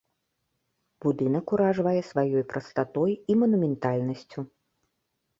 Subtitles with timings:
[1.03, 4.39] Будынак уражвае сваёй прастатой і манументальнасцю.